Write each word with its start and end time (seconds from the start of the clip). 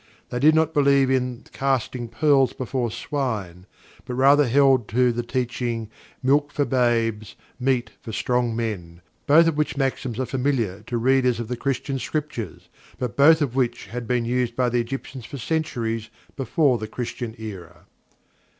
They 0.29 0.39
did 0.39 0.55
not 0.55 0.73
believe 0.73 1.11
in 1.11 1.43
"casting 1.51 2.07
pearls 2.07 2.53
before 2.53 2.89
swine," 2.89 3.67
but 4.03 4.15
rather 4.15 4.47
held 4.47 4.87
to 4.87 5.11
the 5.11 5.21
teaching 5.21 5.91
"milk 6.23 6.51
for 6.51 6.65
babes"; 6.65 7.35
"meat 7.59 7.91
for 8.01 8.11
strong 8.11 8.55
men," 8.55 9.01
both 9.27 9.45
of 9.45 9.57
which 9.57 9.77
maxims 9.77 10.19
are 10.19 10.25
familiar 10.25 10.81
to 10.87 10.97
readers 10.97 11.39
of 11.39 11.49
the 11.49 11.55
Christian 11.55 11.99
scriptures, 11.99 12.67
but 12.97 13.15
both 13.15 13.43
of 13.43 13.55
which 13.55 13.85
had 13.85 14.07
been 14.07 14.25
used 14.25 14.55
by 14.55 14.69
the 14.69 14.81
Egyptians 14.81 15.25
for 15.25 15.37
centuries 15.37 16.09
before 16.35 16.79
the 16.79 16.87
Christian 16.87 17.35
era. 17.37 17.85